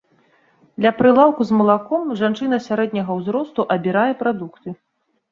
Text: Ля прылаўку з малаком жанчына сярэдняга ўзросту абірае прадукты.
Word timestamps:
Ля 0.85 0.91
прылаўку 0.99 1.41
з 1.49 1.57
малаком 1.59 2.13
жанчына 2.21 2.57
сярэдняга 2.67 3.17
ўзросту 3.19 3.61
абірае 3.75 4.07
прадукты. 4.23 4.69